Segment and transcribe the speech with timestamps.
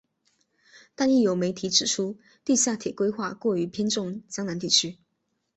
[0.95, 4.97] 但亦有媒体指出地下铁规划过于偏重江南地区。